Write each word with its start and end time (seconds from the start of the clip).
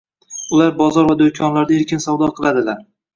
Ular 0.55 0.71
bozor 0.79 1.05
va 1.11 1.15
do'konlarda 1.19 1.75
erkin 1.81 2.01
savdo 2.07 2.31
qiladilar 2.41 2.81